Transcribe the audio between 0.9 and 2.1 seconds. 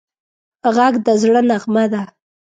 د زړه نغمه ده